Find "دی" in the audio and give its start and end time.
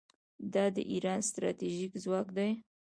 2.37-2.49